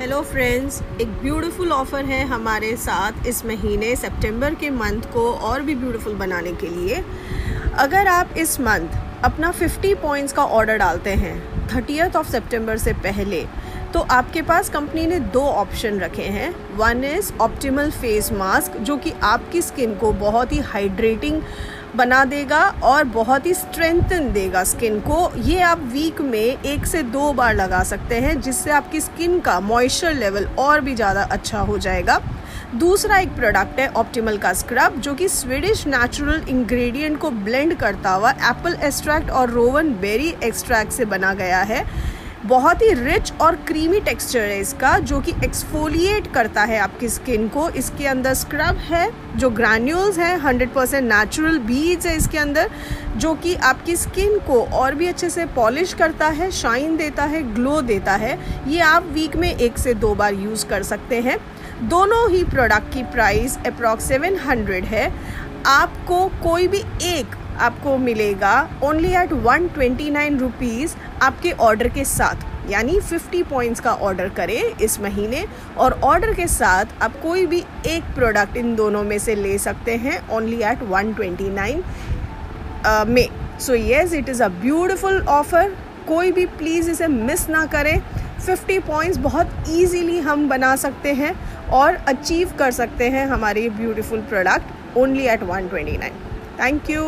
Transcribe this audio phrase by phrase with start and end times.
[0.00, 5.62] Hello friends एक beautiful offer है हमारे साथ इस महीने सितंबर के मंथ को और
[5.62, 7.02] भी ब्यूटीफुल बनाने के लिए।
[7.78, 11.36] अगर आप इस मंथ अपना 50 पॉइंट्स का ऑर्डर डालते हैं
[11.68, 13.44] थर्टियथ ऑफ़ सितंबर से पहले
[13.92, 18.96] तो आपके पास कंपनी ने दो ऑप्शन रखे हैं। One is optimal face mask, जो
[18.96, 21.42] कि आपकी स्किन को बहुत ही हाइड्रेटिंग
[21.96, 27.02] बना देगा और बहुत ही स्ट्रेंथन देगा स्किन को। ये आप वीक में एक से
[27.04, 31.60] दो बार लगा सकते हैं, जिससे आपकी स्किन का मॉइस्चर लेवल और भी ज़्यादा अच्छा
[31.60, 32.20] हो जाएगा।
[32.74, 38.10] दूसरा एक प्रोडक्ट है ऑप्टिमल का स्क्रब, जो कि स्वीडिश नेचुरल इंग्रेडिएंट को ब्लेंड करता
[38.10, 41.84] हुआ एप्पल एक्सट्रैक्ट और रोवन बेरी एक्सट्रैक्ट से बना गया है।
[42.44, 47.48] बहुत ही रिच और क्रीमी टेक्सचर है इसका, जो कि एक्सफोलिएट करता है आपकी स्किन
[47.48, 52.70] को। इसके अंदर स्क्रब है, जो ग्रैन्यूल्स हैं हंड्रेड परसेंट नेचुरल बीज है इसके अंदर,
[53.16, 57.42] जो कि आपकी स्किन को और भी अच्छे से पॉलिश करता है शाइन देता है
[57.54, 61.38] ग्लो देता है। ये आप वीक में एक से दो बार यूज़ कर सकते हैं।
[61.82, 65.12] दोनों ही प्रोडक्ट की प्राइस अप्रॉक्स सेवन हंड्रेड है।
[65.66, 72.04] आपको कोई भी एक आपको मिलेगा only at one twenty nine rupees आपके ऑर्डर के
[72.04, 75.44] साथ। यानी 50 पॉइंट्स का ऑर्डर करें इस महीने
[75.78, 79.96] और ऑर्डर के साथ आप कोई भी एक प्रोडक्ट इन दोनों में से ले सकते
[79.96, 81.82] हैं ओनली एट 129
[83.06, 83.28] में।
[83.60, 85.76] So yes it is a beautiful offer
[86.08, 88.00] कोई भी प्लीज़ इसे मिस ना करें।
[88.40, 91.34] 50 पॉइंट्स बहुत इजीली हम बना सकते हैं
[91.72, 96.10] और अचीव कर सकते हैं हमारे beautiful product only at 129
[96.60, 97.02] thank you